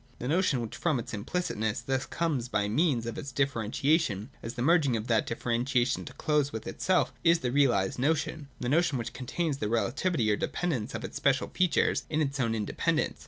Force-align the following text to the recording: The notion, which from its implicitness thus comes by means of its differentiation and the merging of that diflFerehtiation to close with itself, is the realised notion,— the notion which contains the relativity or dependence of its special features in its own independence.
The 0.17 0.27
notion, 0.27 0.61
which 0.61 0.75
from 0.75 0.97
its 0.97 1.11
implicitness 1.13 1.85
thus 1.85 2.07
comes 2.07 2.47
by 2.49 2.67
means 2.67 3.05
of 3.05 3.19
its 3.19 3.31
differentiation 3.31 4.31
and 4.41 4.51
the 4.51 4.61
merging 4.63 4.97
of 4.97 5.05
that 5.05 5.27
diflFerehtiation 5.27 6.07
to 6.07 6.13
close 6.13 6.51
with 6.51 6.65
itself, 6.65 7.13
is 7.23 7.41
the 7.41 7.51
realised 7.51 7.99
notion,— 7.99 8.47
the 8.59 8.67
notion 8.67 8.97
which 8.97 9.13
contains 9.13 9.59
the 9.59 9.69
relativity 9.69 10.31
or 10.31 10.37
dependence 10.37 10.95
of 10.95 11.03
its 11.03 11.17
special 11.17 11.49
features 11.49 12.03
in 12.09 12.19
its 12.19 12.39
own 12.39 12.55
independence. 12.55 13.19